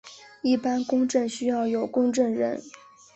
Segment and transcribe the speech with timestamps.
[0.41, 2.59] 一般公证需要有公证人。